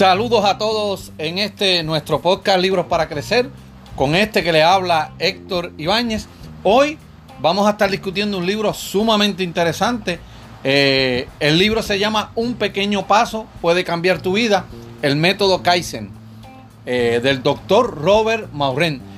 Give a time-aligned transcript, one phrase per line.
[0.00, 3.50] Saludos a todos en este nuestro podcast Libros para Crecer,
[3.96, 6.26] con este que le habla Héctor Ibáñez.
[6.62, 6.96] Hoy
[7.38, 10.18] vamos a estar discutiendo un libro sumamente interesante.
[10.64, 14.64] Eh, el libro se llama Un pequeño paso puede cambiar tu vida,
[15.02, 16.10] el método Kaizen,
[16.86, 19.09] eh, del doctor Robert Mauren.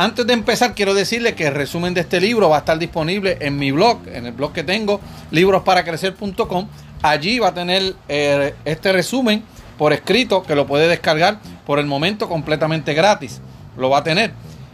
[0.00, 3.36] Antes de empezar, quiero decirle que el resumen de este libro va a estar disponible
[3.38, 4.98] en mi blog, en el blog que tengo,
[5.30, 6.68] librosparacrecer.com.
[7.02, 9.42] Allí va a tener eh, este resumen
[9.76, 13.42] por escrito que lo puede descargar por el momento completamente gratis.
[13.76, 14.32] Lo va a tener.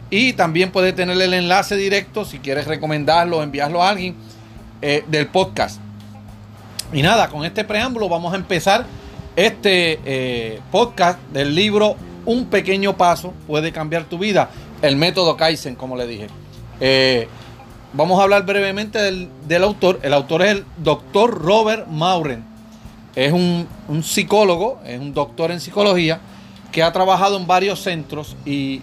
[0.09, 4.15] Y también puede tener el enlace directo si quieres recomendarlo o enviarlo a alguien
[4.81, 5.81] eh, del podcast.
[6.93, 8.85] Y nada, con este preámbulo vamos a empezar
[9.35, 14.49] este eh, podcast del libro Un pequeño paso puede cambiar tu vida.
[14.81, 16.27] El método Kaizen, como le dije.
[16.79, 17.27] Eh,
[17.93, 19.99] vamos a hablar brevemente del, autor.
[20.03, 22.43] El autor es el doctor Robert Mauren.
[23.15, 26.19] Es un, un psicólogo, es un doctor en psicología
[26.71, 28.81] que ha trabajado en varios centros y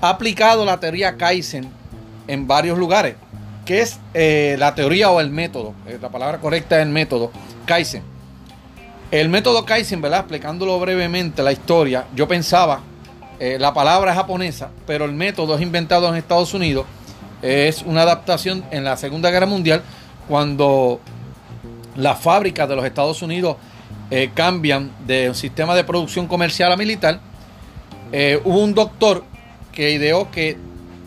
[0.00, 1.68] ha aplicado la teoría Kaizen
[2.28, 3.16] en varios lugares,
[3.64, 7.30] que es eh, la teoría o el método, eh, la palabra correcta es el método
[7.64, 8.02] Kaizen.
[9.10, 10.20] El método Kaizen, ¿verdad?
[10.20, 12.80] Explicándolo brevemente la historia, yo pensaba,
[13.38, 16.86] eh, la palabra es japonesa, pero el método es inventado en Estados Unidos,
[17.42, 19.82] es una adaptación en la Segunda Guerra Mundial,
[20.28, 21.00] cuando
[21.96, 23.56] las fábricas de los Estados Unidos
[24.34, 27.20] cambian de un sistema de producción comercial a militar,
[28.44, 29.24] hubo un doctor
[29.72, 30.56] que ideó que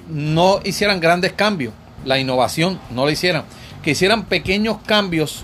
[0.09, 1.73] no hicieran grandes cambios,
[2.05, 3.43] la innovación no la hicieran,
[3.83, 5.43] que hicieran pequeños cambios,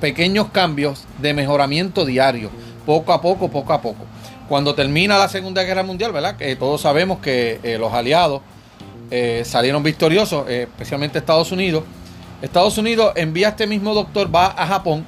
[0.00, 2.50] pequeños cambios de mejoramiento diario,
[2.84, 4.04] poco a poco, poco a poco.
[4.48, 6.36] Cuando termina la Segunda Guerra Mundial, ¿verdad?
[6.36, 8.42] Que todos sabemos que eh, los aliados
[9.10, 11.84] eh, salieron victoriosos, eh, especialmente Estados Unidos.
[12.42, 15.04] Estados Unidos envía a este mismo doctor, va a Japón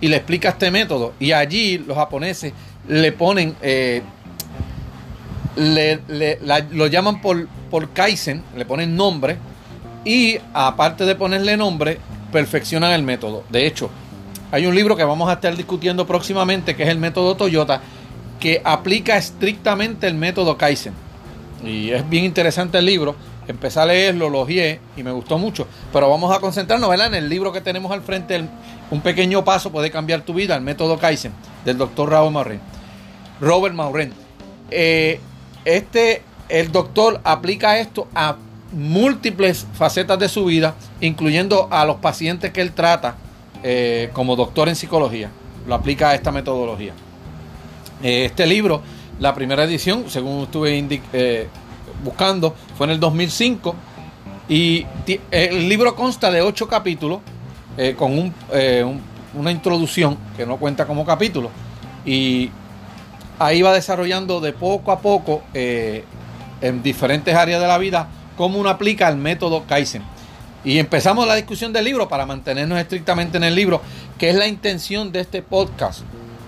[0.00, 1.14] y le explica este método.
[1.18, 2.52] Y allí los japoneses
[2.86, 3.56] le ponen
[5.56, 6.38] le,
[6.70, 9.36] lo llaman por, por Kaizen, le ponen nombre
[10.04, 11.98] y aparte de ponerle nombre,
[12.32, 13.44] perfeccionan el método.
[13.50, 13.90] De hecho,
[14.50, 17.80] hay un libro que vamos a estar discutiendo próximamente que es el método Toyota,
[18.42, 20.92] que aplica estrictamente el método Kaizen.
[21.64, 23.14] Y es bien interesante el libro.
[23.46, 25.68] Empecé a leerlo, lo ojeé y me gustó mucho.
[25.92, 28.44] Pero vamos a concentrarnos en el libro que tenemos al frente,
[28.90, 31.30] Un pequeño paso puede cambiar tu vida, el método Kaizen,
[31.64, 32.60] del doctor Robert Mauren.
[33.40, 34.12] Robert Mauren.
[34.72, 35.20] Eh,
[35.64, 38.38] este, el doctor aplica esto a
[38.72, 43.14] múltiples facetas de su vida, incluyendo a los pacientes que él trata
[43.62, 45.30] eh, como doctor en psicología.
[45.68, 46.92] Lo aplica a esta metodología.
[48.02, 48.82] Eh, este libro,
[49.20, 51.48] la primera edición, según estuve eh,
[52.02, 53.74] buscando, fue en el 2005
[54.48, 54.86] y
[55.30, 57.20] el libro consta de ocho capítulos
[57.96, 58.34] con
[59.34, 61.50] una introducción que no cuenta como capítulo
[62.04, 62.50] y
[63.38, 66.04] ahí va desarrollando de poco a poco eh,
[66.60, 70.02] en diferentes áreas de la vida cómo uno aplica el método Kaizen.
[70.64, 73.82] Y empezamos la discusión del libro para mantenernos estrictamente en el libro,
[74.16, 76.02] que es la intención de este podcast.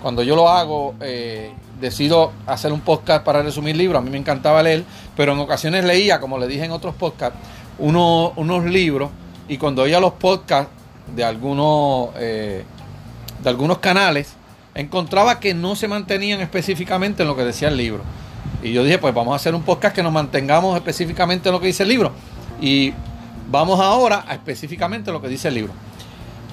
[0.05, 3.99] Cuando yo lo hago, eh, decido hacer un podcast para resumir libros.
[3.99, 4.85] A mí me encantaba leer,
[5.17, 7.39] pero en ocasiones leía, como le dije en otros podcasts,
[7.79, 9.09] unos libros.
[9.49, 10.71] Y cuando oía los podcasts
[11.07, 12.65] de algunos, eh,
[13.43, 14.35] de algunos canales,
[14.75, 18.03] encontraba que no se mantenían específicamente en lo que decía el libro.
[18.63, 21.63] Y yo dije, pues vamos a hacer un podcast que nos mantengamos específicamente en lo
[21.63, 22.13] que dice el libro.
[22.61, 22.93] Y
[23.51, 25.73] vamos ahora a específicamente lo que dice el libro.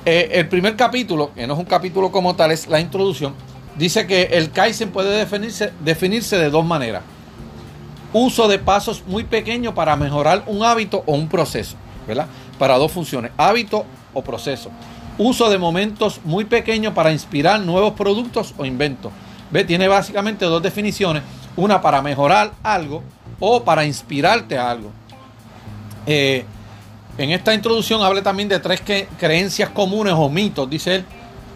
[0.05, 3.35] Eh, el primer capítulo, que no es un capítulo como tal, es la introducción,
[3.77, 7.03] dice que el Kaizen puede definirse, definirse de dos maneras.
[8.13, 11.75] Uso de pasos muy pequeños para mejorar un hábito o un proceso,
[12.07, 12.27] ¿verdad?
[12.57, 14.71] Para dos funciones, hábito o proceso.
[15.17, 19.11] Uso de momentos muy pequeños para inspirar nuevos productos o inventos.
[19.51, 19.63] ¿Ve?
[19.65, 21.23] Tiene básicamente dos definiciones.
[21.55, 23.03] Una para mejorar algo
[23.39, 24.91] o para inspirarte a algo.
[26.07, 26.45] Eh,
[27.23, 28.81] en esta introducción habla también de tres
[29.17, 30.69] creencias comunes o mitos.
[30.69, 31.05] Dice él,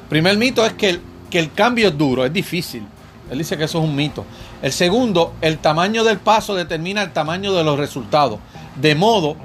[0.10, 2.86] primer mito es que el, que el cambio es duro, es difícil.
[3.32, 4.26] Él dice que eso es un mito.
[4.62, 8.40] El segundo, el tamaño del paso determina el tamaño de los resultados.
[8.76, 9.36] De modo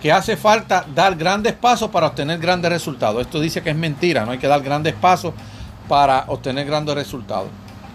[0.00, 3.20] que hace falta dar grandes pasos para obtener grandes resultados.
[3.20, 5.34] Esto dice que es mentira, no hay que dar grandes pasos
[5.88, 7.48] para obtener grandes resultados.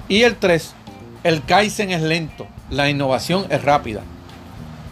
[0.08, 0.74] Y el 3,
[1.24, 4.02] el Kaizen es lento, la innovación es rápida.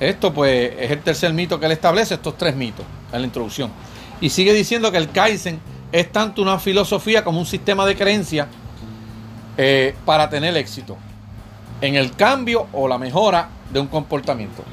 [0.01, 3.71] Esto pues es el tercer mito que él establece, estos tres mitos en la introducción.
[4.19, 5.61] Y sigue diciendo que el Kaizen
[5.93, 8.47] es tanto una filosofía como un sistema de creencias
[9.57, 10.97] eh, para tener éxito
[11.79, 14.63] en el cambio o la mejora de un comportamiento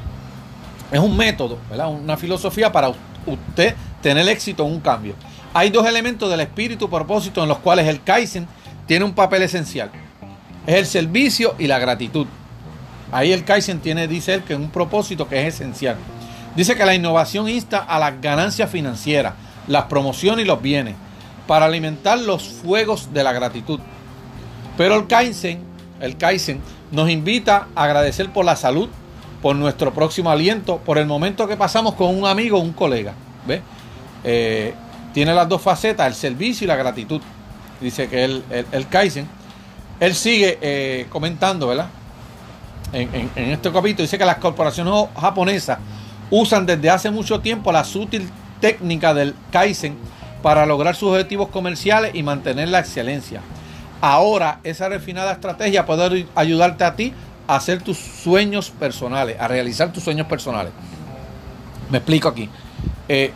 [0.91, 1.89] es un método, ¿verdad?
[1.89, 2.93] una filosofía para
[3.27, 5.15] usted tener éxito en un cambio.
[5.53, 8.47] Hay dos elementos del espíritu propósito en los cuales el Kaizen
[8.87, 9.91] tiene un papel esencial.
[10.67, 12.27] Es el servicio y la gratitud.
[13.10, 15.96] Ahí el Kaizen tiene, dice él, que un propósito que es esencial.
[16.55, 19.34] Dice que la innovación insta a las ganancias financieras,
[19.66, 20.94] las promociones y los bienes,
[21.46, 23.81] para alimentar los fuegos de la gratitud.
[24.76, 25.60] Pero el Kaizen,
[26.00, 26.60] el Kaizen
[26.90, 28.88] nos invita a agradecer por la salud,
[29.40, 33.14] por nuestro próximo aliento, por el momento que pasamos con un amigo o un colega.
[33.46, 33.62] ¿Ve?
[34.25, 34.75] Eh,
[35.14, 37.20] tiene las dos facetas, el servicio y la gratitud.
[37.81, 39.28] Dice que el, el, Kaizen,
[40.00, 41.88] él sigue eh, comentando, ¿verdad?
[42.93, 45.79] En, este capítulo dice que las corporaciones japonesas
[46.31, 48.29] usan desde hace mucho tiempo la sutil
[48.61, 49.96] técnica del Kaizen
[50.43, 53.40] para lograr sus objetivos comerciales y mantener la excelencia.
[54.00, 57.12] Ahora esa refinada estrategia puede ayudarte a ti
[57.46, 60.73] a hacer tus sueños personales, a realizar tus sueños personales.
[61.91, 62.49] Me explico aquí.
[63.08, 63.32] Eh,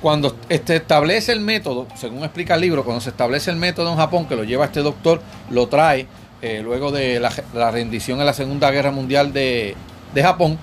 [0.00, 3.90] cuando se este, establece el método, según explica el libro, cuando se establece el método
[3.90, 5.20] en Japón, que lo lleva este doctor,
[5.50, 6.06] lo trae
[6.42, 9.76] eh, luego de la, rendición en la Segunda Guerra Mundial de,
[10.14, 10.58] Japón,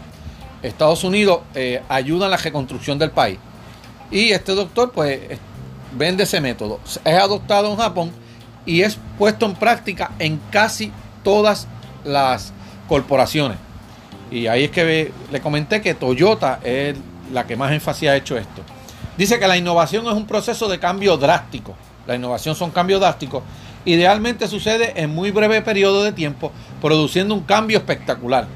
[0.61, 3.37] Estados Unidos eh, ayuda en la reconstrucción del país.
[4.11, 5.19] Y este doctor, pues,
[5.97, 6.79] vende ese método.
[7.03, 8.11] Es adoptado en Japón
[8.65, 10.91] y es puesto en práctica en casi
[11.23, 11.67] todas
[12.03, 12.53] las
[12.87, 13.57] corporaciones.
[14.31, 16.95] Y ahí es que le comenté que Toyota es
[17.31, 18.61] la que más énfasis ha hecho esto.
[19.17, 21.75] Dice que la innovación es un proceso de cambio drástico.
[22.07, 23.43] La innovación son cambios drásticos.
[23.85, 26.51] Idealmente sucede en muy breve periodo de tiempo,
[26.81, 28.47] produciendo un cambio espectacular.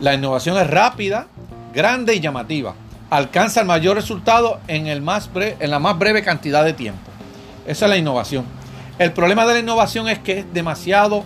[0.00, 1.28] La innovación es rápida,
[1.72, 2.74] grande y llamativa.
[3.08, 7.10] Alcanza el mayor resultado en, el más en la más breve cantidad de tiempo.
[7.66, 8.44] Esa es la innovación.
[8.98, 11.24] El problema de la innovación es que es demasiado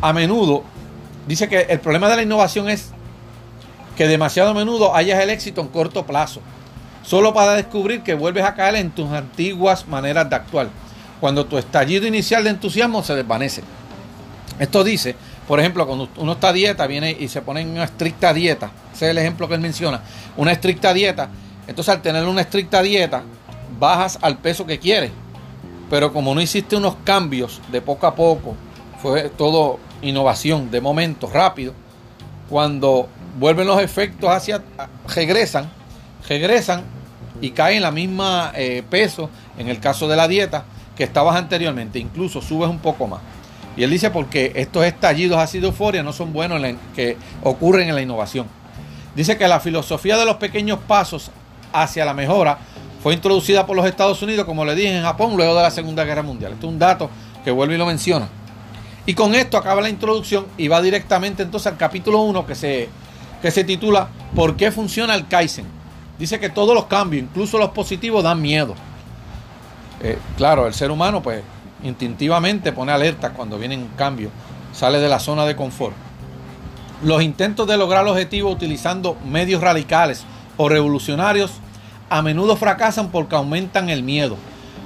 [0.00, 0.64] a menudo.
[1.28, 2.90] Dice que el problema de la innovación es
[3.96, 6.40] que demasiado a menudo hayas el éxito en corto plazo
[7.02, 10.68] solo para descubrir que vuelves a caer en tus antiguas maneras de actuar,
[11.20, 13.62] cuando tu estallido inicial de entusiasmo se desvanece.
[14.58, 15.14] Esto dice,
[15.46, 18.70] por ejemplo, cuando uno está a dieta, viene y se pone en una estricta dieta,
[18.92, 20.00] ese es el ejemplo que él menciona,
[20.36, 21.28] una estricta dieta,
[21.66, 23.22] entonces al tener una estricta dieta,
[23.78, 25.10] bajas al peso que quieres,
[25.88, 28.54] pero como no hiciste unos cambios de poco a poco,
[29.02, 31.74] fue todo innovación de momento, rápido,
[32.48, 33.08] cuando
[33.38, 34.62] vuelven los efectos hacia,
[35.14, 35.70] regresan,
[36.28, 36.84] regresan
[37.40, 40.64] y caen en la misma eh, peso, en el caso de la dieta,
[40.96, 43.20] que estabas anteriormente, incluso subes un poco más.
[43.76, 47.88] Y él dice porque estos estallidos así de euforia no son buenos en que ocurren
[47.88, 48.46] en la innovación.
[49.14, 51.30] Dice que la filosofía de los pequeños pasos
[51.72, 52.58] hacia la mejora
[53.02, 56.04] fue introducida por los Estados Unidos, como le dije, en Japón luego de la Segunda
[56.04, 56.52] Guerra Mundial.
[56.52, 57.10] Esto es un dato
[57.44, 58.28] que vuelve y lo menciona.
[59.06, 62.88] Y con esto acaba la introducción y va directamente entonces al capítulo 1 que se,
[63.40, 65.64] que se titula ¿Por qué funciona el Kaizen?
[66.18, 68.74] Dice que todos los cambios, incluso los positivos, dan miedo.
[70.02, 71.42] Eh, claro, el ser humano, pues,
[71.82, 74.32] instintivamente pone alerta cuando vienen cambios,
[74.72, 75.94] sale de la zona de confort.
[77.02, 80.24] Los intentos de lograr el objetivo utilizando medios radicales
[80.56, 81.52] o revolucionarios
[82.10, 84.36] a menudo fracasan porque aumentan el miedo.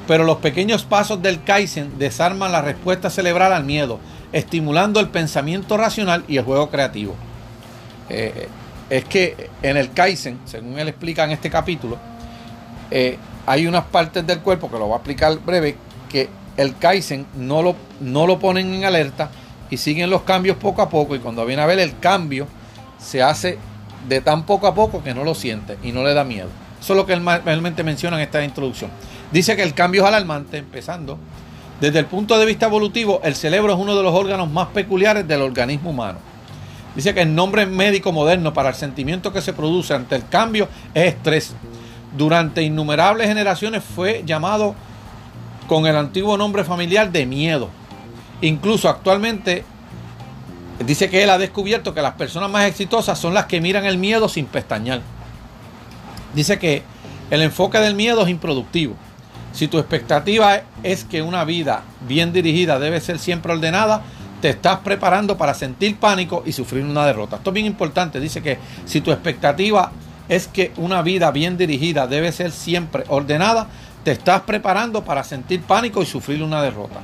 [0.07, 3.99] Pero los pequeños pasos del Kaizen desarman la respuesta cerebral al miedo,
[4.33, 7.15] estimulando el pensamiento racional y el juego creativo.
[8.11, 8.49] Eh,
[8.91, 11.97] es que en el Kaizen, según él explica en este capítulo,
[12.91, 15.77] eh, hay unas partes del cuerpo, que lo va a explicar breve,
[16.09, 19.31] que el Kaizen no lo, no lo ponen en alerta
[19.71, 22.47] y siguen los cambios poco a poco y cuando viene a ver el cambio
[22.99, 23.59] se hace
[24.09, 26.49] de tan poco a poco que no lo siente y no le da miedo.
[26.81, 28.91] Eso es lo que él realmente menciona en esta introducción.
[29.33, 31.19] Dice que el cambio es alarmante, empezando.
[31.81, 35.27] Desde el punto de vista evolutivo, el cerebro es uno de los órganos más peculiares
[35.27, 36.19] del organismo humano.
[36.95, 40.69] Dice que el nombre médico moderno para el sentimiento que se produce ante el cambio
[40.93, 41.55] es estrés.
[42.17, 44.75] Durante innumerables generaciones fue llamado
[45.67, 47.71] con el antiguo nombre familiar de miedo.
[48.41, 49.65] Incluso actualmente
[50.85, 53.99] dice que él ha descubierto que las personas más exitosas son las que miran el
[53.99, 55.01] miedo sin pestañear.
[56.35, 56.83] Dice que
[57.31, 58.95] el enfoque del miedo es improductivo.
[59.53, 64.03] Si tu expectativa es que una vida bien dirigida debe ser siempre ordenada,
[64.41, 67.37] te estás preparando para sentir pánico y sufrir una derrota.
[67.37, 68.21] Esto es bien importante.
[68.21, 69.91] Dice que si tu expectativa
[70.29, 73.69] es que una vida bien dirigida debe ser siempre ordenada,
[74.05, 77.01] te estás preparando para sentir pánico y sufrir una derrota.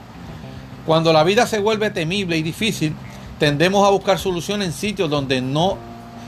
[0.86, 2.94] Cuando la vida se vuelve temible y difícil,
[3.38, 5.76] tendemos a buscar soluciones en sitios donde no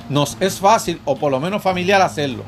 [0.09, 2.45] nos es fácil o por lo menos familiar hacerlo.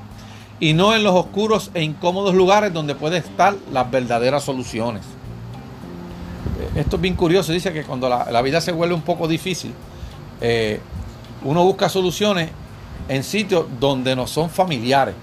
[0.61, 5.03] Y no en los oscuros e incómodos lugares donde pueden estar las verdaderas soluciones
[6.75, 9.73] esto es bien curioso, dice que cuando la, vida se vuelve un poco difícil,
[10.41, 10.81] eh,
[11.45, 12.51] uno busca soluciones
[13.09, 15.15] en sitios donde no son familiares.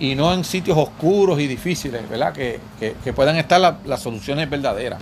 [0.00, 2.32] y no en sitios oscuros y difíciles, ¿verdad?
[2.32, 2.60] Que,
[3.16, 5.00] puedan estar las soluciones verdaderas.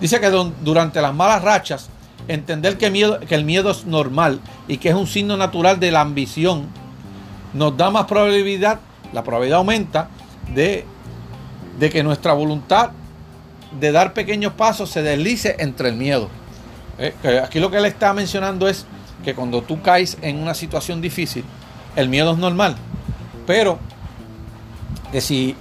[0.00, 1.90] Dice que durante las malas rachas,
[2.28, 5.90] entender que, miedo, que el miedo es normal y que es un signo natural de
[5.90, 6.68] la ambición,
[7.54, 8.78] nos da más probabilidad,
[9.12, 10.08] la probabilidad aumenta
[10.54, 10.84] de,
[11.80, 12.90] de que nuestra voluntad
[13.78, 16.28] de dar pequeños pasos se deslice entre el miedo.
[16.98, 18.86] Eh, aquí lo que él está mencionando es
[19.24, 21.44] que cuando tú caes en una situación difícil,
[21.96, 22.76] el miedo es normal,
[23.46, 23.78] pero
[25.12, 25.56] que si,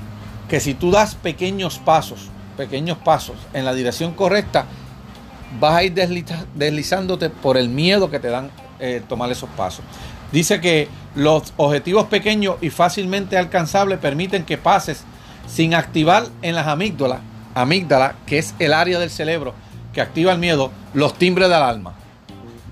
[0.47, 4.65] que si tú das pequeños pasos, pequeños pasos en la dirección correcta,
[5.59, 5.93] vas a ir
[6.55, 9.83] deslizándote por el miedo que te dan eh, tomar esos pasos.
[10.31, 15.03] Dice que los objetivos pequeños y fácilmente alcanzables permiten que pases
[15.47, 17.21] sin activar en las amígdalas,
[17.55, 19.53] amígdala, que es el área del cerebro
[19.93, 21.93] que activa el miedo, los timbres del alma.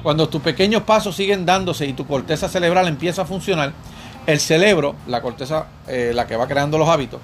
[0.08, 3.74] Cuando tus pequeños pasos siguen dándose y tu corteza cerebral empieza a funcionar,
[4.26, 7.20] el cerebro, la corteza, eh, la que va creando los hábitos,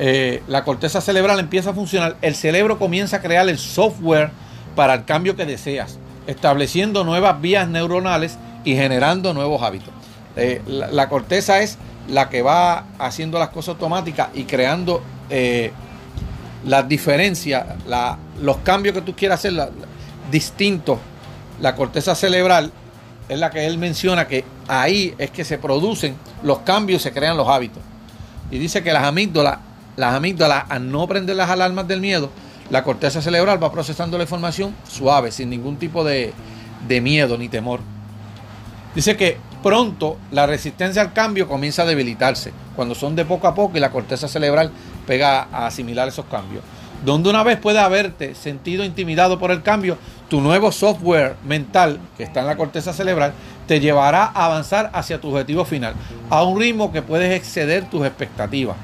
[0.00, 4.32] eh, la corteza cerebral empieza a funcionar, el cerebro comienza a crear el software
[4.74, 9.94] para el cambio que deseas, estableciendo nuevas vías neuronales y generando nuevos hábitos.
[10.34, 11.78] Eh, la, corteza es
[12.08, 15.04] la que va haciendo las cosas automáticas y creando
[16.64, 17.64] las diferencias,
[18.40, 19.70] los cambios que tú quieras hacer
[20.32, 20.98] distintos.
[21.62, 22.72] La corteza cerebral
[23.28, 27.36] es la que él menciona que ahí es que se producen los cambios, se crean
[27.36, 27.80] los hábitos.
[28.50, 29.58] Y dice que las amígdalas,
[29.96, 32.30] las amígdalas, al no prender las alarmas del miedo,
[32.68, 36.32] la corteza cerebral va procesando la información suave, sin ningún tipo de,
[36.88, 37.78] de miedo ni temor.
[38.92, 43.54] Dice que pronto la resistencia al cambio comienza a debilitarse, cuando son de poco a
[43.54, 44.72] poco y la corteza cerebral
[45.06, 46.64] pega a asimilar esos cambios.
[47.04, 52.22] Donde una vez puede haberte sentido intimidado por el cambio, tu nuevo software mental que
[52.22, 53.32] está en la corteza cerebral
[53.66, 55.94] te llevará a avanzar hacia tu objetivo final
[56.30, 58.76] a un ritmo que puedes exceder tus expectativas.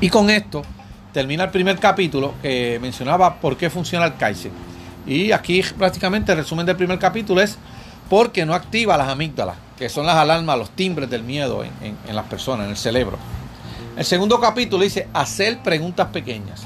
[0.00, 0.62] Y con esto
[1.12, 4.50] termina el primer capítulo que mencionaba por qué funciona el Kaizen.
[5.06, 7.56] Y aquí prácticamente el resumen del primer capítulo es
[8.10, 12.26] porque no activa las amígdalas, que son las alarmas, los timbres del miedo en las
[12.26, 13.16] personas, en el cerebro.
[13.94, 16.62] El segundo capítulo dice hacer preguntas pequeñas.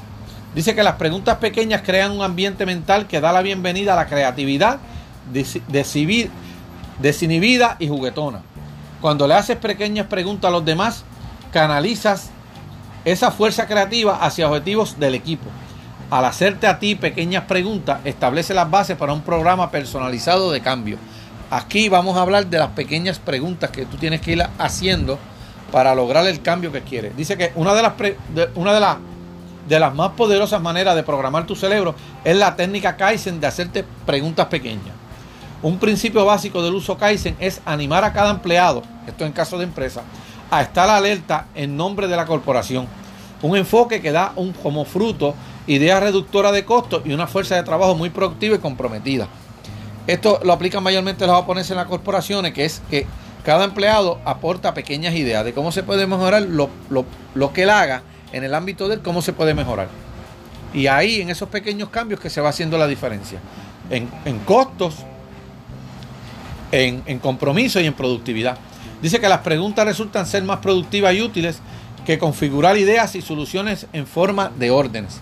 [0.55, 4.07] Dice que las preguntas pequeñas crean un ambiente mental que da la bienvenida a la
[4.07, 4.79] creatividad
[6.99, 8.43] desinhibida y juguetona.
[9.01, 11.03] Cuando le haces pequeñas preguntas a los demás,
[11.51, 12.29] canalizas
[13.03, 15.49] esa fuerza creativa hacia objetivos del equipo.
[16.09, 20.97] Al hacerte a ti pequeñas preguntas, establece las bases para un programa personalizado de cambio.
[21.51, 25.19] Aquí vamos a hablar de las pequeñas preguntas que tú tienes que ir haciendo
[25.71, 27.15] para lograr el cambio que quieres.
[27.15, 27.93] Dice que una de las,
[28.55, 28.85] una de,
[29.67, 33.85] de las más poderosas maneras de programar tu cerebro es la técnica Kaizen de hacerte
[34.05, 34.95] preguntas pequeñas.
[35.61, 39.63] Un principio básico del uso Kaizen es animar a cada empleado, esto en caso de
[39.63, 40.01] empresa,
[40.51, 42.87] a estar alerta en nombre de la corporación.
[43.41, 45.35] Un enfoque que da un, como fruto
[45.67, 49.27] ideas reductoras de costos y una fuerza de trabajo muy productiva y comprometida.
[50.07, 53.05] Esto lo aplican mayormente los japoneses en las corporaciones, que es que
[53.47, 58.01] cada empleado aporta pequeñas ideas de cómo se puede mejorar lo, que él haga
[58.33, 59.87] en el ámbito de él, cómo se puede mejorar.
[60.73, 63.39] Y ahí, en esos pequeños cambios, que se va haciendo la diferencia.
[63.89, 64.95] En, costos,
[66.73, 68.57] en, en compromiso y en productividad.
[69.01, 71.61] Dice que las preguntas resultan ser más productivas y útiles
[72.05, 75.21] que configurar ideas y soluciones en forma de órdenes.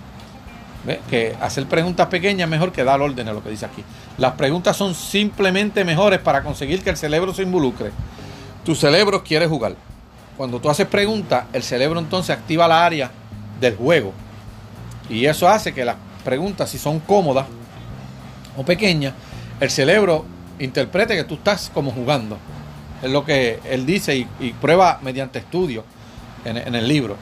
[1.11, 3.83] Que hacer preguntas pequeñas es mejor que dar órdenes, lo que dice aquí.
[4.17, 7.91] Las preguntas son simplemente mejores para conseguir que el cerebro se involucre.
[8.65, 9.75] Tu cerebro quiere jugar.
[10.35, 13.11] Cuando tú haces preguntas, el cerebro entonces activa la área
[13.61, 14.11] del juego.
[15.07, 17.45] Y eso hace que las preguntas, si son cómodas
[18.57, 19.13] o pequeñas,
[19.59, 20.25] el cerebro
[20.57, 22.37] interprete que tú estás como jugando.
[23.03, 25.83] Es lo que él dice y, prueba mediante estudio
[26.43, 27.17] en, en el libro.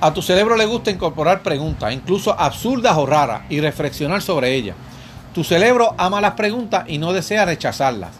[0.00, 4.76] A tu cerebro le gusta incorporar preguntas, incluso absurdas o raras, y reflexionar sobre ellas.
[5.34, 8.10] Tu cerebro ama las preguntas y no desea rechazarlas,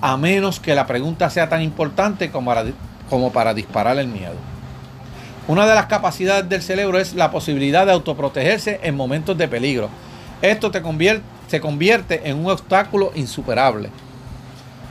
[0.00, 4.34] a menos que la pregunta sea tan importante como para, disparar el miedo.
[5.48, 9.88] Una de las capacidades del cerebro es la posibilidad de autoprotegerse en momentos de peligro.
[10.42, 13.90] Esto te convierte, se convierte en un obstáculo insuperable.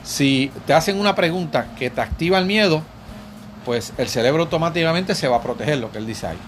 [0.02, 2.82] Si te hacen una pregunta que te activa el miedo,
[3.64, 6.38] pues el cerebro automáticamente se va a proteger, lo que él dice ahí.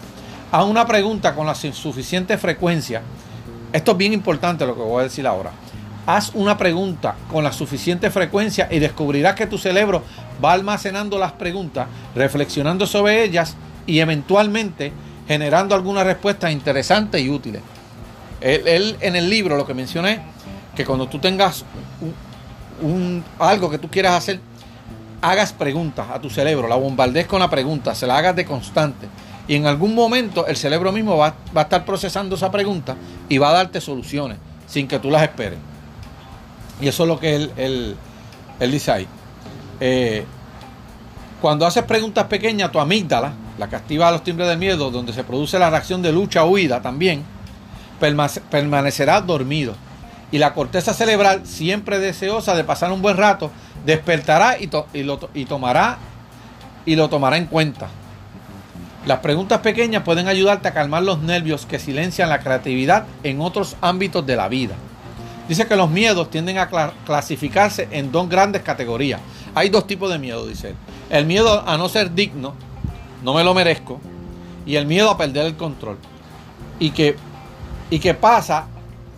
[0.51, 3.03] A una pregunta con la suficiente frecuencia
[3.73, 5.51] esto es bien importante lo que voy a decir ahora.
[6.09, 10.03] Haz una pregunta con la suficiente frecuencia y descubrirás que tu cerebro
[10.43, 14.91] va almacenando las preguntas, reflexionando sobre ellas y eventualmente
[15.27, 17.61] generando algunas respuestas interesantes y útiles.
[18.41, 20.21] Él, en el libro lo que menciona es
[20.75, 21.67] que cuando tú tengas
[22.81, 24.41] un, algo que tú quieras hacer,
[25.21, 29.07] hagas preguntas a tu cerebro, la bombardees con la pregunta, se la hagas de constante.
[29.47, 32.97] Y en algún momento el cerebro mismo va, a estar procesando esa pregunta
[33.29, 35.59] y va a darte soluciones sin que tú las esperes.
[36.81, 37.97] Y eso es lo que él,
[38.61, 39.07] dice ahí.
[39.81, 40.25] Eh,
[41.41, 45.25] cuando haces preguntas pequeñas, tu amígdala, la que activa los timbres del miedo, donde se
[45.25, 47.25] produce la reacción de lucha huida también,
[48.51, 49.75] permanecerá dormido.
[50.31, 53.51] Y la corteza cerebral, siempre deseosa de pasar un buen rato,
[53.85, 54.69] despertará y,
[55.03, 55.99] lo, y tomará
[56.85, 57.89] y lo tomará en cuenta.
[59.07, 63.77] Las preguntas pequeñas pueden ayudarte a calmar los nervios que silencian la creatividad en otros
[63.81, 64.75] ámbitos de la vida.
[65.49, 66.69] Dice que los miedos tienden a
[67.07, 69.21] clasificarse en dos grandes categorías.
[69.55, 70.75] Hay dos tipos de miedo, dice él.
[71.09, 72.55] El miedo a no ser digno,
[73.25, 73.99] no me lo merezco,
[74.67, 75.97] y el miedo a perder el control.
[76.79, 77.17] Y que,
[77.89, 78.67] y que pasa,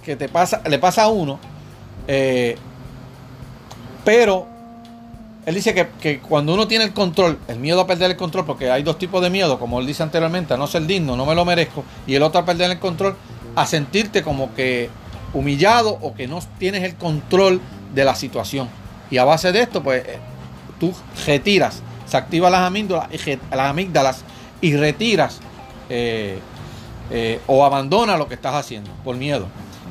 [0.05, 1.41] que te pasa, le pasa a uno,
[2.07, 2.57] eh,
[4.05, 4.47] pero
[5.47, 8.71] él dice que, cuando uno tiene el control, el miedo a perder el control, porque
[8.71, 11.35] hay dos tipos de miedo, como él dice anteriormente, a no ser digno, no me
[11.35, 13.17] lo merezco, y el otro a perder el control,
[13.57, 14.91] a sentirte como que
[15.33, 17.61] humillado o que no tienes el control
[17.95, 18.69] de la situación.
[19.11, 20.05] Y a base de esto, pues
[20.79, 20.93] tú
[21.27, 23.09] retiras, se activan las amígdalas,
[23.51, 24.25] las amígdalas
[24.61, 25.41] y retiras
[25.89, 26.39] eh,
[27.11, 29.47] eh, o abandona lo que estás haciendo por miedo.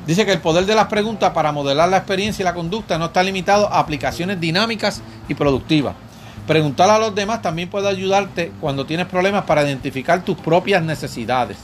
[0.06, 3.06] Dice que el poder de las preguntas para modelar la experiencia y la conducta no
[3.06, 5.94] está limitado a aplicaciones dinámicas y productivas.
[6.46, 11.58] Preguntar a los demás también puede ayudarte cuando tienes problemas para identificar tus propias necesidades.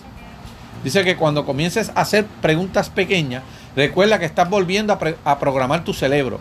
[0.85, 3.43] Dice que cuando comiences a hacer preguntas pequeñas,
[3.77, 6.41] recuerda que estás volviendo a, programar tu cerebro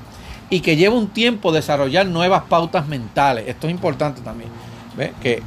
[0.49, 3.45] y que lleva un tiempo desarrollar nuevas pautas mentales.
[3.47, 4.49] Esto es importante también.
[5.21, 5.43] Que,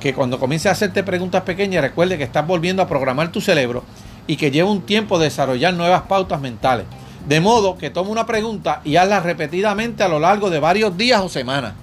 [0.00, 3.84] que cuando comiences a hacerte preguntas pequeñas, recuerde que estás volviendo a programar tu cerebro
[4.26, 6.86] y que lleva un tiempo desarrollar nuevas pautas mentales.
[7.28, 11.20] De modo que toma una pregunta y hazla repetidamente a lo largo de varios días
[11.20, 11.74] o semanas.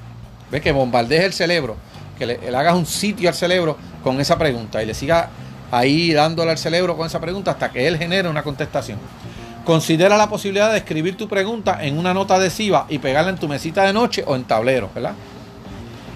[0.50, 1.76] Ve que bombardees el cerebro,
[2.18, 5.30] que le, hagas un sitio al cerebro con esa pregunta y le siga
[5.72, 9.00] ahí dándole al cerebro con esa pregunta hasta que él genere una contestación.
[9.65, 13.47] Considera la posibilidad de escribir tu pregunta en una nota adhesiva y pegarla en tu
[13.47, 15.13] mesita de noche o en tablero, ¿verdad?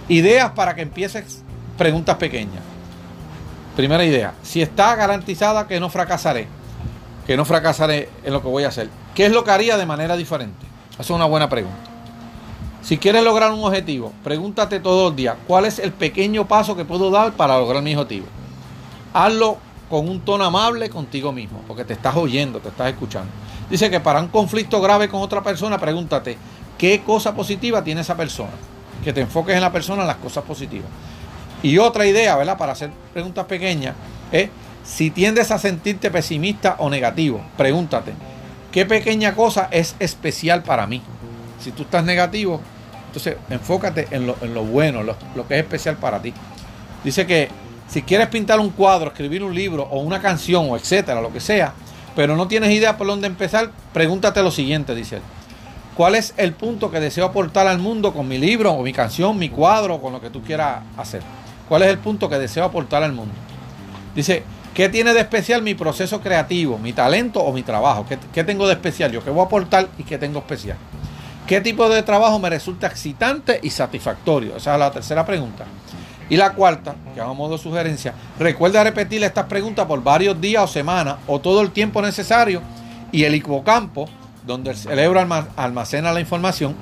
[0.09, 1.43] Ideas para que empieces
[1.77, 2.61] preguntas pequeñas.
[3.77, 6.47] Primera idea, si está garantizada que no fracasaré,
[7.25, 9.85] que no fracasaré en lo que voy a hacer, ¿qué es lo que haría de
[9.85, 10.65] manera diferente?
[10.91, 11.77] Esa es una buena pregunta.
[12.81, 16.85] Si quieres lograr un objetivo, pregúntate todos los días, ¿cuál es el pequeño paso que
[16.85, 18.25] puedo dar para lograr mi objetivo?
[19.13, 19.57] Hazlo
[19.89, 23.31] con un tono amable contigo mismo, porque te estás oyendo, te estás escuchando.
[23.69, 26.37] Dice que para un conflicto grave con otra persona, pregúntate,
[26.77, 28.51] ¿qué cosa positiva tiene esa persona?
[29.03, 30.89] Que te enfoques en la persona, en las cosas positivas.
[31.63, 32.57] Y otra idea, ¿verdad?
[32.57, 33.95] Para hacer preguntas pequeñas,
[34.31, 34.49] es
[34.83, 38.13] si tiendes a sentirte pesimista o negativo, pregúntate,
[38.71, 41.01] ¿qué pequeña cosa es especial para mí?
[41.59, 42.61] Si tú estás negativo,
[43.07, 46.33] entonces enfócate en lo, bueno, lo, lo, que es especial para ti.
[47.03, 47.49] Dice que
[47.87, 51.39] si quieres pintar un cuadro, escribir un libro o una canción o etcétera, lo que
[51.39, 51.73] sea,
[52.15, 55.21] pero no tienes idea por dónde empezar, pregúntate lo siguiente, dice él.
[55.95, 59.37] ¿Cuál es el punto que deseo aportar al mundo con mi libro o mi canción,
[59.37, 61.23] mi cuadro o con lo que tú quieras hacer?
[61.67, 63.33] ¿Cuál es el punto que deseo aportar al mundo?
[64.15, 68.05] Dice, ¿qué tiene de especial mi proceso creativo, mi talento o mi trabajo?
[68.33, 69.23] ¿Qué, tengo de especial yo?
[69.23, 70.77] ¿Qué voy a aportar y qué tengo especial?
[71.47, 74.57] ¿Qué tipo de trabajo me resulta excitante y satisfactorio?
[74.57, 75.65] Esa es la tercera pregunta.
[76.29, 80.67] Y la cuarta, que a modo sugerencia, recuerda repetir estas preguntas por varios días o
[80.67, 82.61] semanas o todo el tiempo necesario
[83.11, 84.09] y el hipocampo,
[84.45, 86.75] donde el cerebro almacena la información,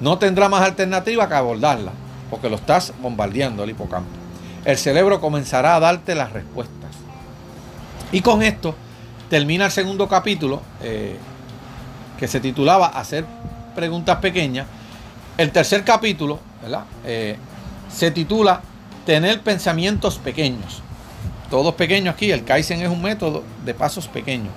[0.00, 1.92] no tendrá más alternativa que abordarla
[2.30, 4.10] porque lo estás bombardeando el hipocampo.
[4.64, 6.90] El cerebro comenzará a darte las respuestas.
[8.12, 8.74] Y con esto
[9.28, 11.16] termina el segundo capítulo, eh,
[12.18, 13.24] que se titulaba Hacer
[13.74, 14.66] preguntas pequeñas.
[15.36, 16.38] El tercer capítulo,
[17.04, 17.36] eh,
[17.88, 18.60] se titula
[19.06, 20.82] Tener pensamientos pequeños.
[21.50, 24.48] Todos pequeños aquí, el Kaizen es un método de pasos pequeños.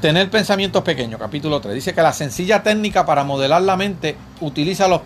[0.00, 1.72] Tener pensamientos pequeños, capítulo 3.
[1.72, 5.02] Dice que la sencilla técnica para modelar la mente utiliza los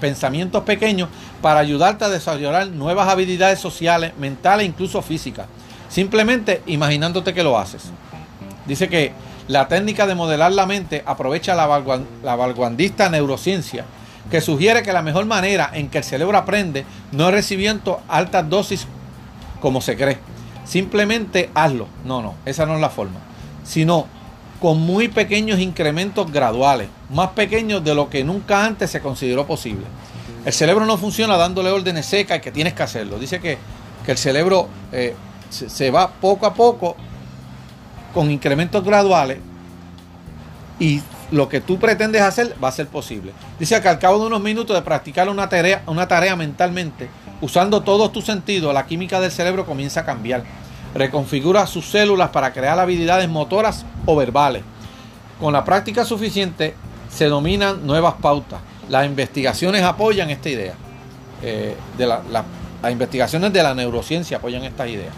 [0.00, 1.08] pensamientos pequeños
[1.40, 5.46] para ayudarte a desarrollar nuevas habilidades sociales, mentales e incluso físicas.
[5.88, 7.92] Simplemente imaginándote que lo haces.
[8.66, 9.12] Dice que
[9.46, 13.84] la técnica de modelar la mente aprovecha la, vanguardista neurociencia
[14.30, 18.48] que sugiere que la mejor manera en que el cerebro aprende no es recibiendo altas
[18.48, 18.86] dosis
[19.60, 20.18] como se cree.
[20.64, 21.88] Simplemente hazlo.
[22.04, 23.20] No, no, esa no es la forma.
[23.64, 24.06] Sino
[24.60, 29.86] con muy pequeños incrementos graduales, más pequeños de lo que nunca antes se consideró posible.
[30.44, 33.18] El cerebro no funciona dándole órdenes secas y que tienes que hacerlo.
[33.18, 33.58] Dice que,
[34.06, 35.14] el cerebro eh,
[35.50, 36.96] se, va poco a poco
[38.12, 39.38] con incrementos graduales
[40.80, 43.32] y lo que tú pretendes hacer va a ser posible.
[43.58, 47.08] Dice que al cabo de unos minutos de practicar una tarea, una tarea mentalmente,
[47.40, 50.42] usando todos tus sentidos, la química del cerebro comienza a cambiar.
[50.94, 54.62] Reconfigura sus células para crear habilidades motoras o verbales.
[55.38, 56.74] Con la práctica suficiente
[57.08, 58.60] se dominan nuevas pautas.
[58.88, 60.74] Las investigaciones apoyan esta idea.
[61.42, 62.44] Eh, de las
[62.90, 65.14] investigaciones de la neurociencia apoyan estas ideas.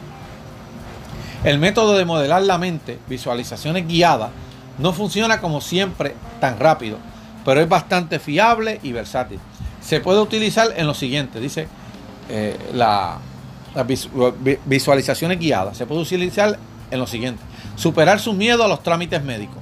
[1.42, 4.30] El método de modelar la mente, visualizaciones guiadas,
[4.78, 6.98] no funciona como siempre tan rápido,
[7.44, 9.38] pero es bastante fiable y versátil.
[9.80, 11.68] Se puede utilizar en lo siguiente, dice
[12.28, 13.18] eh, la,
[13.74, 13.86] las
[14.64, 15.76] visualizaciones guiadas.
[15.76, 16.58] Se puede utilizar
[16.90, 17.42] en lo siguiente.
[17.76, 19.58] Superar su miedo a los trámites médicos.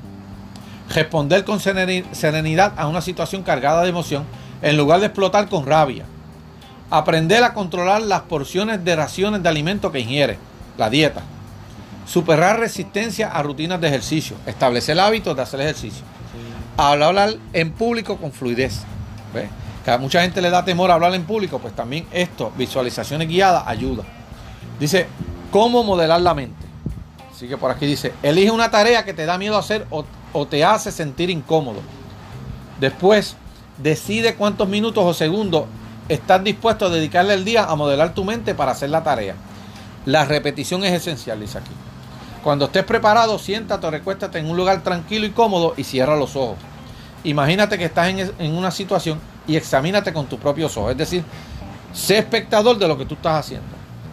[0.93, 4.25] Responder con serenidad a una situación cargada de emoción
[4.63, 6.05] en lugar de explotar con rabia.
[6.91, 10.39] Aprender a controlar las porciones de raciones de alimento que ingiere.
[10.77, 11.23] La dieta.
[12.07, 14.37] Superar resistencia a rutinas de ejercicio.
[14.47, 16.05] Establecer hábitos de hacer ejercicio.
[16.77, 18.81] Hablar en público con fluidez.
[19.85, 23.29] Que a mucha gente le da temor a hablar en público, pues también esto, visualizaciones
[23.29, 24.03] guiadas, ayuda.
[24.79, 25.07] Dice,
[25.51, 26.67] ¿cómo modelar la mente?
[27.33, 30.47] Así que por aquí dice, elige una tarea que te da miedo hacer o, o
[30.47, 31.81] te hace sentir incómodo.
[32.79, 33.37] Después,
[33.79, 35.65] decide cuántos minutos o segundos
[36.09, 39.35] estás dispuesto a dedicarle el día a modelar tu mente para hacer la tarea.
[40.05, 41.71] La repetición es esencial, dice aquí.
[42.43, 46.37] Cuando estés preparado, siéntate o recuéstate en un lugar tranquilo y cómodo y cierra los
[46.37, 46.57] ojos.
[47.23, 50.93] Imagínate que estás en, una situación y examínate con tus propios ojos.
[50.93, 51.23] Es decir,
[51.93, 53.69] sé espectador de lo que tú estás haciendo.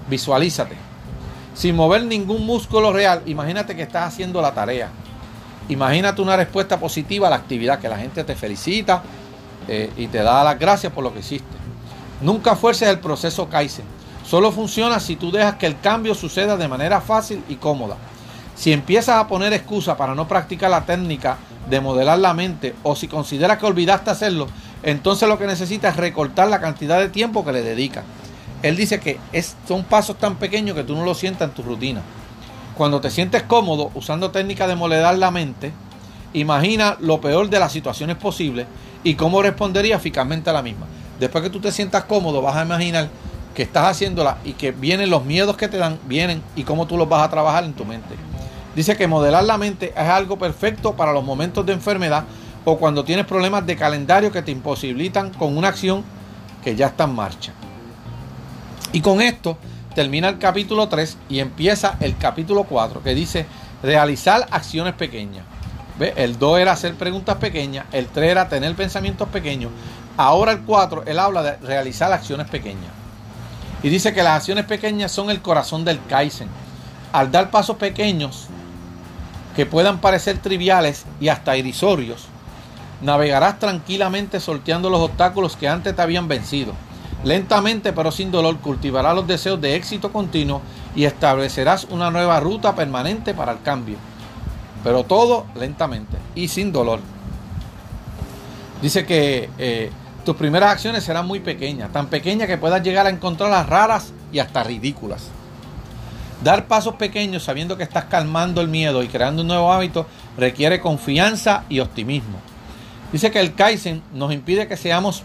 [0.09, 0.75] Visualízate.
[1.53, 4.89] Sin mover ningún músculo real, imagínate que estás haciendo la tarea.
[5.69, 9.03] Imagínate una respuesta positiva a la actividad, que la gente te felicita
[9.67, 11.57] eh, y te da las gracias por lo que hiciste.
[12.21, 13.85] Nunca fuerces el proceso Kaizen.
[14.25, 17.95] Solo funciona si tú dejas que el cambio suceda de manera fácil y cómoda.
[18.57, 21.37] Si empiezas a poner excusa para no practicar la técnica
[21.69, 24.47] de modelar la mente o si consideras que olvidaste hacerlo,
[24.81, 28.03] entonces lo que necesitas es recortar la cantidad de tiempo que le dedicas.
[28.63, 29.19] Él dice que
[29.67, 32.01] son pasos tan pequeños que tú no lo sientas en tu rutina.
[32.75, 35.71] Cuando te sientes cómodo usando técnicas de modelar la mente,
[36.33, 38.65] imagina lo peor de las situaciones posibles
[39.03, 40.87] y cómo respondería eficazmente a la misma.
[41.19, 43.07] Después que tú te sientas cómodo, vas a imaginar
[43.53, 46.97] que estás haciéndola y que vienen los miedos que te dan, vienen y cómo tú
[46.97, 48.15] los vas a trabajar en tu mente.
[48.77, 52.25] Dice que modelar la mente es algo perfecto para los momentos de enfermedad
[52.63, 56.03] o cuando tienes problemas de calendario que te imposibilitan con una acción
[56.63, 57.53] que ya está en marcha.
[58.93, 59.57] Y con esto
[59.95, 63.47] termina el capítulo 3 y empieza el capítulo 4 que dice
[63.81, 65.43] realizar acciones pequeñas.
[65.97, 66.13] ¿Ve?
[66.15, 69.71] El 2 era hacer preguntas pequeñas, el 3 era tener pensamientos pequeños.
[70.17, 72.91] Ahora el 4, él habla de realizar acciones pequeñas.
[73.81, 76.49] Y dice que las acciones pequeñas son el corazón del Kaizen.
[77.11, 78.49] Al dar pasos pequeños,
[79.57, 82.27] que puedan parecer triviales y hasta irrisorios,
[83.01, 86.73] navegarás tranquilamente sorteando los obstáculos que antes te habían vencido.
[87.23, 90.61] Lentamente pero sin dolor cultivarás los deseos de éxito continuo
[90.95, 93.97] y establecerás una nueva ruta permanente para el cambio.
[94.83, 96.99] Pero todo lentamente y sin dolor.
[98.79, 99.89] Dice que eh,
[100.23, 104.37] tus primeras acciones serán muy pequeñas, tan pequeñas que puedas llegar a encontrarlas raras y
[104.37, 105.31] hasta ridículas.
[106.43, 110.05] Dar pasos pequeños sabiendo que estás calmando el miedo y creando un nuevo hábito
[110.37, 112.37] requiere confianza y optimismo.
[113.11, 115.23] Dice que el Kaizen nos impide que seamos,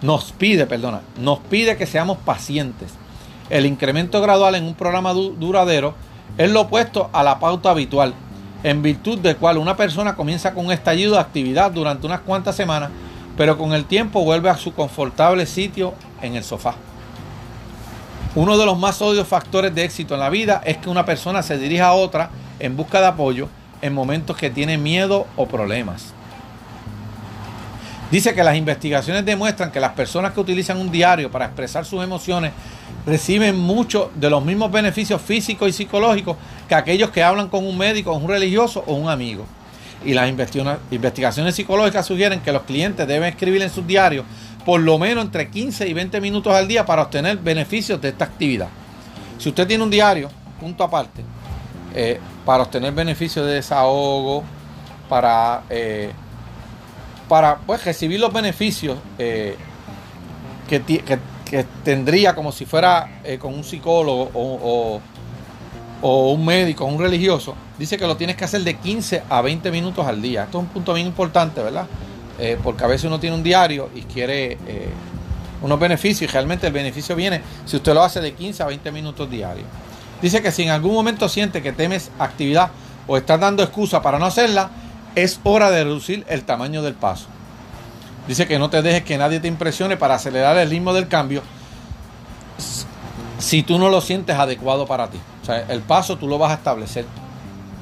[0.00, 2.92] nos pide, perdona, nos pide que seamos pacientes.
[3.50, 5.94] El incremento gradual en un programa duradero
[6.38, 8.14] es lo opuesto a la pauta habitual,
[8.62, 12.56] en virtud del cual una persona comienza con un estallido de actividad durante unas cuantas
[12.56, 12.90] semanas,
[13.36, 16.74] pero con el tiempo vuelve a su confortable sitio en el sofá.
[18.34, 21.42] Uno de los más odios factores de éxito en la vida es que una persona
[21.42, 23.48] se dirija a otra en busca de apoyo
[23.80, 26.12] en momentos que tiene miedo o problemas.
[28.10, 32.02] Dice que las investigaciones demuestran que las personas que utilizan un diario para expresar sus
[32.02, 32.52] emociones
[33.06, 36.36] reciben muchos de los mismos beneficios físicos y psicológicos
[36.68, 39.44] que aquellos que hablan con un médico, un religioso o un amigo.
[40.04, 44.24] Y las investigaciones psicológicas sugieren que los clientes deben escribir en sus diarios
[44.68, 48.26] por lo menos entre 15 y 20 minutos al día para obtener beneficios de esta
[48.26, 48.68] actividad.
[49.38, 50.28] Si usted tiene un diario,
[50.60, 51.24] punto aparte,
[51.94, 54.44] eh, para obtener beneficios de desahogo,
[55.08, 56.12] para, eh,
[57.30, 59.56] para pues, recibir los beneficios eh,
[60.68, 60.82] que,
[61.82, 65.00] tendría como si fuera con un psicólogo o,
[66.02, 69.70] o un médico, un religioso, dice que lo tienes que hacer de 15 a 20
[69.70, 70.44] minutos al día.
[70.44, 71.86] Esto es un punto bien importante, ¿verdad?
[72.38, 74.88] Eh, porque a veces uno tiene un diario y quiere eh,
[75.60, 78.92] unos beneficios y realmente el beneficio viene si usted lo hace de 15 a 20
[78.92, 79.66] minutos diarios.
[80.22, 82.70] Dice que si en algún momento siente que temes actividad
[83.06, 84.70] o estás dando excusa para no hacerla,
[85.14, 87.26] es hora de reducir el tamaño del paso.
[88.28, 91.42] Dice que no te dejes que nadie te impresione para acelerar el ritmo del cambio
[93.38, 95.18] si tú no lo sientes adecuado para ti.
[95.42, 97.06] O sea, el paso tú lo vas a establecer.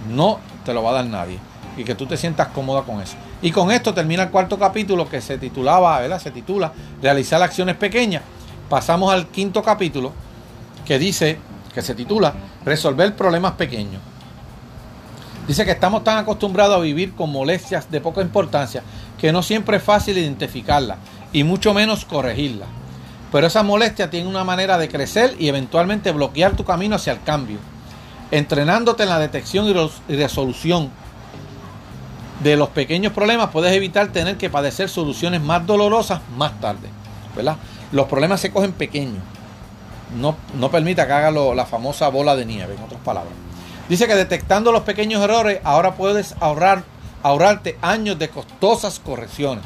[0.09, 1.39] No te lo va a dar nadie.
[1.77, 3.17] Y que tú te sientas cómoda con eso.
[3.43, 6.21] Y con esto termina el cuarto capítulo que se titulaba, ¿verdad?
[6.21, 6.73] Se titula
[7.03, 8.23] Realizar acciones pequeñas.
[8.69, 10.13] Pasamos al quinto capítulo
[10.85, 11.39] que dice,
[11.75, 14.01] que se titula Resolver problemas pequeños.
[15.47, 18.83] Dice que estamos tan acostumbrados a vivir con molestias de poca importancia
[19.19, 20.99] que no siempre es fácil identificarlas
[21.33, 22.69] y mucho menos corregirlas.
[23.31, 27.23] Pero esa molestia tiene una manera de crecer y eventualmente bloquear tu camino hacia el
[27.23, 27.59] cambio.
[28.31, 29.67] Entrenándote en la detección
[30.09, 30.91] y resolución
[32.41, 36.89] de los pequeños problemas puedes evitar tener que padecer soluciones más dolorosas más tarde.
[37.37, 37.57] ¿verdad?
[37.93, 39.23] Los problemas se cogen pequeños.
[40.19, 43.33] No, no permita que haga la famosa bola de nieve, en otras palabras.
[43.89, 46.85] Dice que detectando los pequeños errores, ahora puedes ahorrar,
[47.23, 49.65] ahorrarte años de costosas correcciones.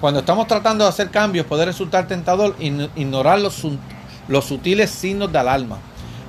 [0.00, 3.62] Cuando estamos tratando de hacer cambios, puede resultar tentador ignorar los,
[4.28, 5.78] los sutiles signos de alarma.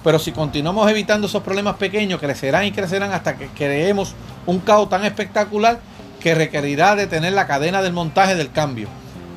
[0.03, 4.13] Pero si continuamos evitando esos problemas pequeños, crecerán y crecerán hasta que creemos
[4.45, 5.79] un caos tan espectacular
[6.19, 8.87] que requerirá detener la cadena del montaje del cambio,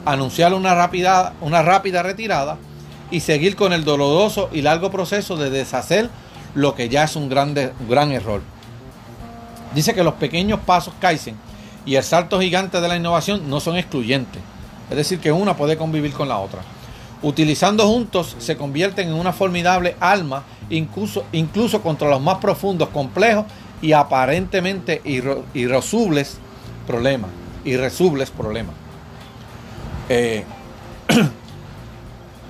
[0.05, 2.59] anunciar una rápida, una rápida retirada
[3.11, 6.11] y seguir con el doloroso y largo proceso de deshacer
[6.55, 8.43] lo que ya es un, grande, gran error.
[9.75, 11.37] Dice que los pequeños pasos Kaizen
[11.85, 14.43] y el salto gigante de la innovación no son excluyentes.
[14.91, 16.61] Es decir, que una puede convivir con la otra.
[17.23, 23.47] Utilizando juntos se convierten en una formidable alma, incluso, incluso contra los más profundos, complejos
[23.81, 25.01] y aparentemente
[25.55, 26.39] irresolubles
[26.87, 27.31] problemas.
[27.65, 28.75] Irresolubles problemas.
[30.09, 30.45] Eh,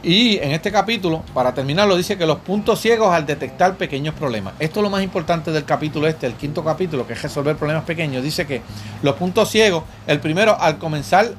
[0.02, 4.54] Y en este capítulo, para terminarlo, dice que los puntos ciegos al detectar pequeños problemas.
[4.58, 7.84] Esto es lo más importante del capítulo este, el quinto capítulo, que es resolver problemas
[7.84, 8.20] pequeños.
[8.24, 8.62] Dice que
[9.02, 11.30] los puntos ciegos, el primero, al comenzar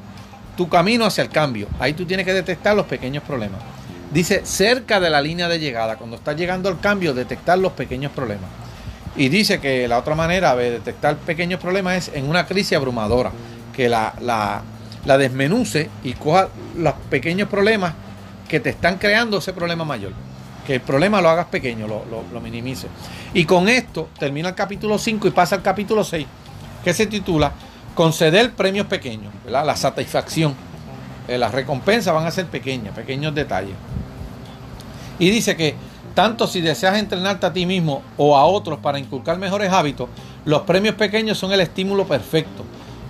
[0.56, 3.60] tu camino hacia el cambio, ahí tú tienes que detectar los pequeños problemas.
[4.13, 8.12] Dice cerca de la línea de llegada, cuando estás llegando al cambio, detectar los pequeños
[8.12, 8.50] problemas.
[9.16, 13.32] Y dice que la otra manera de detectar pequeños problemas es en una crisis abrumadora,
[13.76, 17.94] que la, la, desmenuce y coja los pequeños problemas
[18.48, 20.13] que te están creando ese problema mayor.
[20.66, 22.89] Que el problema lo hagas pequeño, lo, lo, minimices.
[23.34, 26.26] Y con esto termina el capítulo 5 y pasa al capítulo 6,
[26.84, 27.52] que se titula
[27.95, 30.56] Conceder premios pequeños, la satisfacción.
[31.27, 33.75] Eh, las recompensas van a ser pequeñas, pequeños detalles.
[35.19, 35.75] Y dice que
[36.13, 40.10] tanto si deseas entrenarte a ti mismo o a otros para inculcar mejores hábitos,
[40.45, 42.63] los premios pequeños son el estímulo perfecto.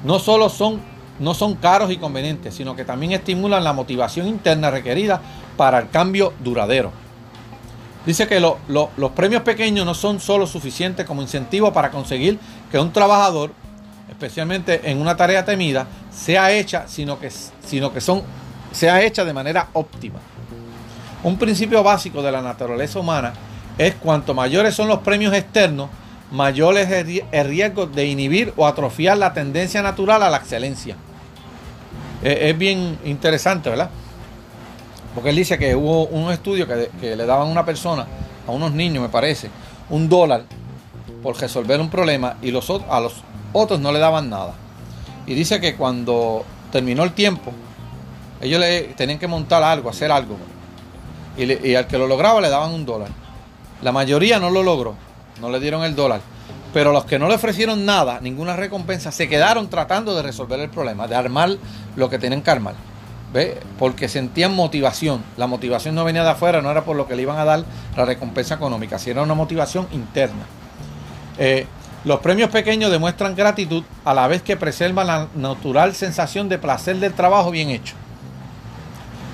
[0.03, 4.71] No solo son no son caros y convenientes, sino que también estimulan la motivación interna
[4.71, 5.21] requerida
[5.55, 6.91] para el cambio duradero.
[8.05, 12.39] Dice que los premios pequeños no son solo suficientes como incentivo para conseguir
[12.71, 13.51] que un trabajador,
[14.23, 18.23] especialmente en una tarea temida, sea hecha, sino que, sino que son,
[18.71, 20.19] sea hecha de manera óptima.
[21.23, 23.33] Un principio básico de la naturaleza humana
[23.77, 25.89] es cuanto mayores son los premios externos,
[26.31, 26.89] mayor es
[27.31, 30.95] el riesgo de inhibir o atrofiar la tendencia natural a la excelencia.
[32.21, 33.89] Es, bien interesante, ¿verdad?
[35.13, 38.07] Porque él dice que hubo un estudio que, le daban a una persona,
[38.47, 39.49] a unos niños me parece,
[39.89, 40.43] un dólar
[41.21, 43.15] por resolver un problema y los, a los
[43.53, 44.53] otros no le daban nada.
[45.25, 47.51] Y dice que cuando terminó el tiempo,
[48.41, 50.37] ellos le tenían que montar algo, hacer algo.
[51.37, 53.09] Y, al que lo lograba le daban un dólar.
[53.81, 54.95] La mayoría no lo logró
[55.41, 56.21] no le dieron el dólar.
[56.73, 60.69] Pero los que no le ofrecieron nada, ninguna recompensa, se quedaron tratando de resolver el
[60.69, 61.57] problema, de armar
[61.95, 62.73] lo que tenían que armar.
[63.31, 63.59] ¿Ve?
[63.77, 65.23] Porque sentían motivación.
[65.37, 67.63] La motivación no venía de afuera, no era por lo que le iban a dar
[67.95, 70.45] la recompensa económica, sino una motivación interna.
[71.37, 71.67] Eh,
[72.05, 76.97] los premios pequeños demuestran gratitud a la vez que preservan la natural sensación de placer
[76.97, 77.95] del trabajo bien hecho.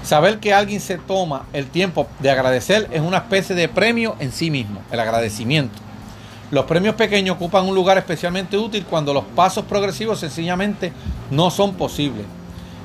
[0.03, 4.31] Saber que alguien se toma el tiempo de agradecer es una especie de premio en
[4.31, 5.79] sí mismo, el agradecimiento.
[6.51, 10.93] Los premios pequeños ocupan un lugar especialmente útil cuando los pasos progresivos sencillamente
[11.31, 12.25] no son posibles.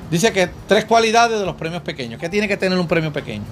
[0.09, 2.19] Dice que tres cualidades de los premios pequeños.
[2.19, 3.45] ¿Qué tiene que tener un premio pequeño?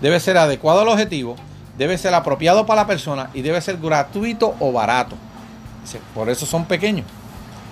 [0.00, 1.36] Debe ser adecuado al objetivo,
[1.78, 5.16] debe ser apropiado para la persona y debe ser gratuito o barato.
[6.14, 7.06] Por eso son pequeños,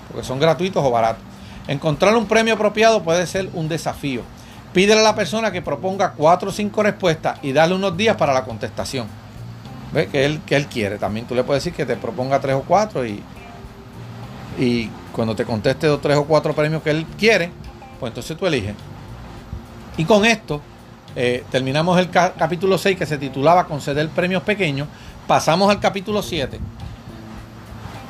[0.08, 1.22] porque son gratuitos o baratos.
[1.66, 4.22] Encontrar un premio apropiado puede ser un desafío.
[4.72, 8.34] Pídele a la persona que proponga cuatro o cinco respuestas y dale unos días para
[8.34, 9.06] la contestación.
[9.92, 10.08] ¿Ve?
[10.08, 10.98] Que él, que él quiere.
[10.98, 13.22] También tú le puedes decir que te proponga tres o cuatro y,
[14.58, 17.50] y cuando te conteste dos, tres o cuatro premios que él quiere,
[18.00, 18.74] pues entonces tú eliges.
[19.96, 20.60] Y con esto
[21.16, 24.88] eh, terminamos el capítulo 6 que se titulaba Conceder premios pequeños.
[25.26, 26.58] Pasamos al capítulo 7.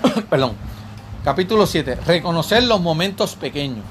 [0.30, 0.52] Perdón.
[1.24, 1.96] Capítulo 7.
[2.06, 3.84] Reconocer los momentos pequeños.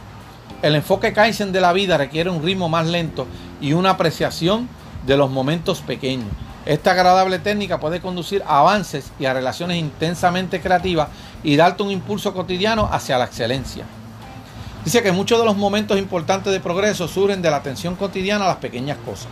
[0.61, 3.27] El enfoque Kaizen de la vida requiere un ritmo más lento
[3.59, 4.69] y una apreciación
[5.05, 6.29] de los momentos pequeños.
[6.65, 11.09] Esta agradable técnica puede conducir a avances y a relaciones intensamente creativas
[11.43, 13.83] y darte un impulso cotidiano hacia la excelencia.
[14.85, 18.49] Dice que muchos de los momentos importantes de progreso surgen de la atención cotidiana a
[18.49, 19.27] las pequeñas cosas.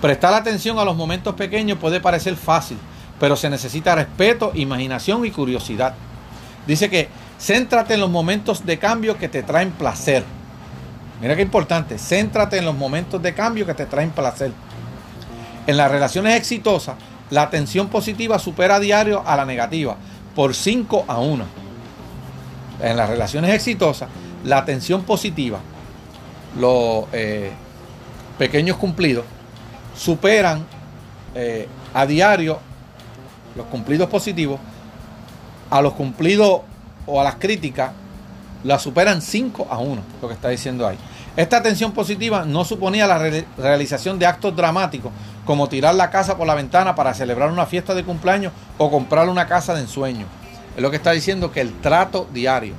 [0.00, 2.78] Prestar atención a los momentos pequeños puede parecer fácil,
[3.18, 5.94] pero se necesita respeto, imaginación y curiosidad.
[6.66, 10.24] Dice que céntrate en los momentos de cambio que te traen placer.
[11.20, 14.52] Mira qué importante, céntrate en los momentos de cambio que te traen placer.
[15.66, 16.96] En las relaciones exitosas,
[17.30, 19.96] la atención positiva supera a diario a la negativa
[20.34, 21.44] por 5 a 1.
[22.82, 24.08] En las relaciones exitosas,
[24.44, 25.58] la atención positiva,
[26.58, 27.50] los eh,
[28.38, 29.24] pequeños cumplidos,
[29.96, 30.66] superan
[31.34, 32.60] eh, a diario
[33.56, 34.60] los cumplidos positivos
[35.70, 36.60] a los cumplidos
[37.06, 37.92] o a las críticas,
[38.64, 40.96] la superan 5 a 1, lo que está diciendo ahí.
[41.36, 43.18] Esta atención positiva no suponía la
[43.58, 45.12] realización de actos dramáticos
[45.44, 49.28] como tirar la casa por la ventana para celebrar una fiesta de cumpleaños o comprar
[49.28, 50.26] una casa de ensueño.
[50.74, 52.74] Es lo que está diciendo que el trato diario,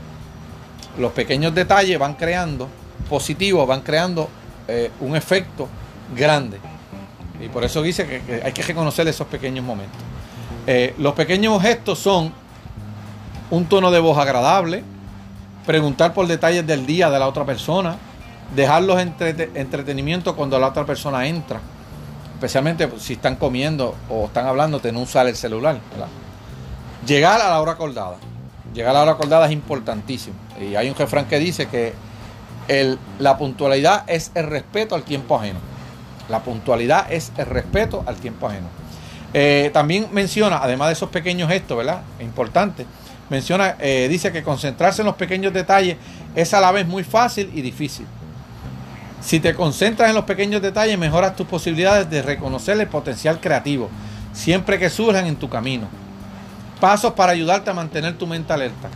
[0.97, 2.67] los pequeños detalles van creando
[3.09, 4.29] positivos, van creando
[4.67, 5.69] eh, un efecto
[6.15, 6.59] grande.
[7.39, 9.99] Y por eso dice que, hay que reconocer esos pequeños momentos.
[10.67, 12.31] Eh, los pequeños gestos son
[13.49, 14.83] un tono de voz agradable,
[15.65, 17.95] preguntar por detalles del día de la otra persona,
[18.55, 21.59] dejar los entretenimientos cuando la otra persona entra
[22.37, 25.79] especialmente si están comiendo o están hablando, no usar el celular.
[27.07, 28.17] Llegar a la hora acordada.
[28.75, 30.35] Llegar a la hora acordada es importantísimo.
[30.61, 31.93] Y hay un refrán que dice que
[33.17, 35.57] la puntualidad es el respeto al tiempo ajeno.
[36.29, 38.67] La puntualidad es el respeto al tiempo ajeno.
[39.33, 42.01] Eh, también menciona, además de esos pequeños gestos, ¿verdad?
[42.19, 42.85] Importante.
[43.29, 45.97] Menciona, eh, dice que concentrarse en los pequeños detalles
[46.35, 48.05] es a la vez muy fácil y difícil.
[49.19, 53.89] Si te concentras en los pequeños detalles, mejoras tus posibilidades de reconocer el potencial creativo,
[54.31, 55.87] siempre que surjan en tu camino.
[56.79, 58.89] Pasos para ayudarte a mantener tu mente alerta.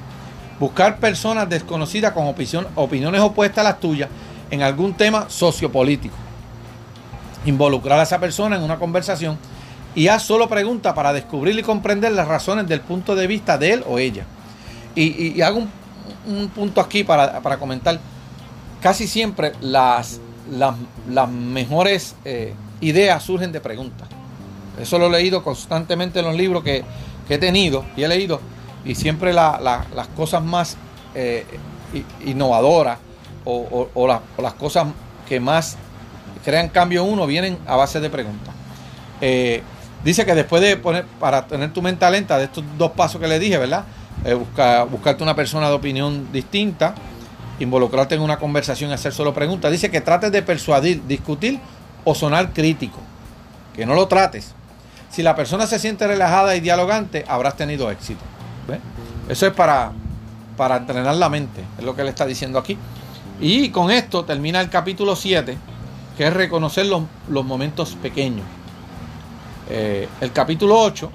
[0.59, 2.33] Buscar personas desconocidas con
[2.75, 4.09] opiniones opuestas a las tuyas
[4.51, 6.15] en algún tema sociopolítico.
[7.45, 9.39] Involucrar a esa persona en una conversación
[9.95, 13.73] y haz solo preguntas para descubrir y comprender las razones del punto de vista de
[13.73, 14.25] él o ella.
[14.95, 15.63] Y, hago
[16.25, 17.99] un, punto aquí para, para comentar
[18.81, 24.07] casi siempre las, las, mejores eh, ideas surgen de preguntas.
[24.79, 26.83] Eso lo he leído constantemente en los libros que,
[27.29, 28.41] he tenido y he leído.
[28.83, 30.75] Y siempre las cosas más
[31.15, 31.45] eh,
[32.25, 32.97] innovadoras
[33.45, 34.87] o, las cosas
[35.29, 35.77] que más
[36.43, 38.53] crean cambio uno vienen a base de preguntas.
[39.21, 39.61] Eh,
[40.03, 43.27] dice que después de poner, para tener tu mente lenta, de estos dos pasos que
[43.27, 43.85] le dije, ¿verdad?
[44.91, 46.93] buscarte una persona de opinión distinta,
[47.59, 49.71] involucrarte en una conversación y hacer solo preguntas.
[49.71, 51.59] Dice que trates de persuadir, discutir
[52.03, 52.99] o sonar crítico.
[53.75, 54.53] Que no lo trates.
[55.09, 58.21] Si la persona se siente relajada y dialogante, habrás tenido éxito.
[59.27, 59.91] Eso es para,
[60.57, 62.77] para entrenar la mente, es lo que él está diciendo aquí.
[63.39, 65.57] Y con esto termina el capítulo 7,
[66.17, 68.45] que es reconocer los, momentos pequeños.
[69.73, 71.09] Eh, el capítulo 8,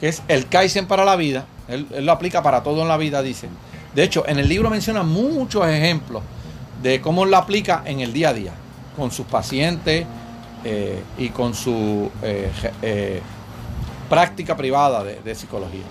[0.00, 3.20] que es el Kaizen para la vida, él, lo aplica para todo en la vida,
[3.20, 3.48] dice
[3.94, 6.22] de hecho, en el libro menciona muchos ejemplos
[6.82, 8.52] de cómo lo aplica en el día a día,
[8.94, 10.06] con sus pacientes
[10.64, 13.20] eh, y con su eh,
[14.08, 15.84] práctica privada de, de, psicología.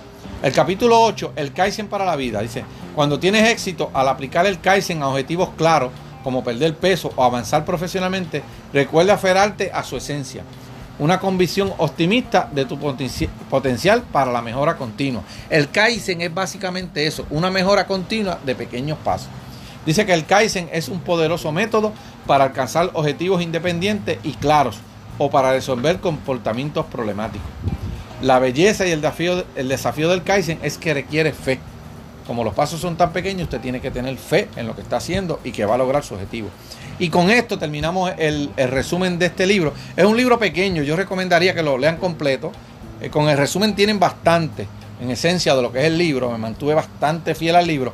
[0.44, 4.60] El capítulo 8, el Kaizen para la vida, dice, cuando tienes éxito al aplicar el
[4.60, 5.92] Kaizen a objetivos claros,
[6.24, 8.44] como perder peso o avanzar profesionalmente,
[8.74, 10.44] recuerda aferrarte a su esencia
[11.00, 12.80] una convicción optimista de tu
[13.50, 15.24] potencial para la mejora continua.
[15.50, 19.28] El Kaizen es básicamente eso, una mejora continua de pequeños pasos.
[19.86, 21.94] Dice que el Kaizen es un poderoso método
[22.26, 24.78] para alcanzar objetivos independientes y claros
[25.18, 27.48] o para resolver comportamientos problemáticos.
[28.22, 31.60] La belleza y el desafío, el desafío del Kaizen es que requiere fe.
[32.28, 34.98] Como los pasos son tan pequeños, usted tiene que tener fe en lo que está
[34.98, 36.50] haciendo y que va a lograr su objetivo.
[36.98, 39.74] Y con esto terminamos el, resumen de este libro.
[39.96, 42.52] Es un libro pequeño, yo recomendaría que lo lean completo.
[43.02, 44.68] Eh, con el resumen tienen bastante,
[45.02, 46.32] en esencia, de lo que es el libro.
[46.32, 47.94] Me mantuve bastante fiel al libro.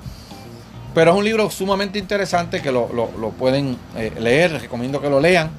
[0.93, 2.87] Pero es un libro sumamente interesante que lo,
[3.37, 5.49] pueden eh, leer, les recomiendo que lo lean.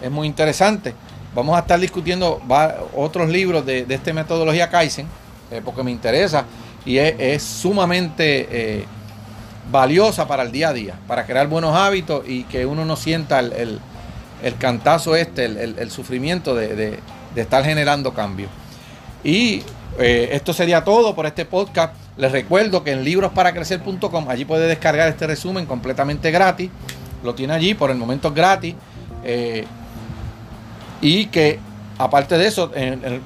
[0.00, 0.94] Es muy interesante.
[1.34, 2.40] Vamos a estar discutiendo
[2.94, 5.08] otros libros de, esta metodología Kaizen,
[5.50, 6.44] eh, porque me interesa
[6.84, 8.86] y es, sumamente
[9.70, 13.40] valiosa para el día a día, para crear buenos hábitos y que uno no sienta
[13.40, 13.80] el,
[14.58, 16.98] cantazo este, el, sufrimiento de,
[17.34, 18.48] estar generando cambio.
[19.22, 19.62] Y
[19.98, 21.94] eh, esto sería todo por este podcast.
[22.16, 26.70] Les recuerdo que en librosparacrecer.com allí puede descargar este resumen completamente gratis.
[27.24, 28.74] Lo tiene allí, por el momento es gratis.
[29.24, 29.64] Eh,
[31.00, 31.58] y que
[31.98, 32.70] aparte de eso,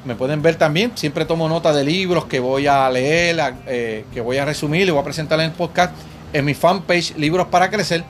[0.05, 0.93] me pueden ver también.
[0.95, 4.91] Siempre tomo nota de libros que voy a leer, eh, que voy a resumir y
[4.91, 5.93] voy a presentar en el podcast.
[6.33, 8.05] En mi fanpage Libros para Crecer.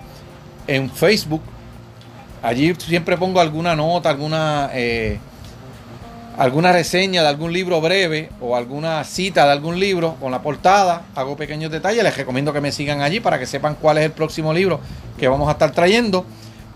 [0.66, 1.42] En Facebook.
[2.42, 4.70] Allí siempre pongo alguna nota, alguna...
[4.72, 5.18] Eh,
[6.38, 11.02] alguna reseña de algún libro breve o alguna cita de algún libro con la portada,
[11.16, 14.12] hago pequeños detalles, les recomiendo que me sigan allí para que sepan cuál es el
[14.12, 14.78] próximo libro
[15.18, 16.24] que vamos a estar trayendo.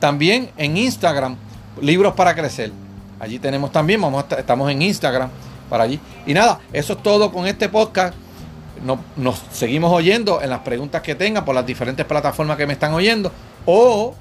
[0.01, 1.37] También en Instagram,
[1.80, 2.72] Libros para Crecer.
[3.23, 5.31] Allí tenemos también, vamos estamos en Instagram
[5.70, 6.01] para allí.
[6.27, 8.14] Y nada, eso es todo con este podcast.
[8.85, 12.73] Nos, nos seguimos oyendo en las preguntas que tengan por las diferentes plataformas que me
[12.73, 13.31] están oyendo
[13.64, 14.16] o,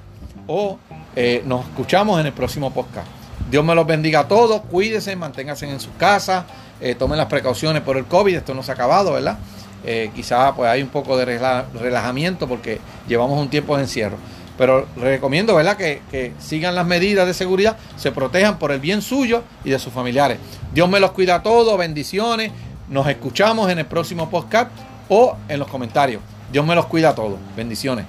[0.46, 0.78] o
[1.16, 3.08] eh, nos escuchamos en el próximo podcast.
[3.50, 6.46] Dios me los bendiga a todos, cuídense, manténganse en sus casas,
[6.80, 9.40] eh, tomen las precauciones por el COVID, esto no se ha acabado, ¿verdad?
[9.84, 14.18] Eh, quizás pues hay un poco de relajamiento porque llevamos un tiempo de encierro.
[14.62, 15.76] Pero recomiendo, ¿verdad?
[15.76, 19.80] Que, que, sigan las medidas de seguridad, se protejan por el bien suyo y de
[19.80, 20.38] sus familiares.
[20.72, 22.52] Dios me los cuida a todos, bendiciones.
[22.88, 24.70] Nos escuchamos en el próximo podcast
[25.10, 26.22] o en los comentarios.
[26.52, 27.40] Dios me los cuida a todos.
[27.58, 28.06] Bendiciones.